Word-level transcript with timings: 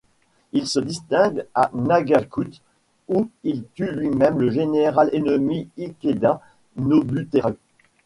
Il 0.51 0.67
se 0.67 0.79
distingue 0.79 1.45
à 1.53 1.69
Nagakute 1.75 2.59
où 3.07 3.29
il 3.43 3.65
tue 3.75 3.91
lui-même 3.91 4.39
le 4.39 4.49
général 4.49 5.11
ennemi 5.13 5.69
Ikeda 5.77 6.41
Nobuteru. 6.75 7.53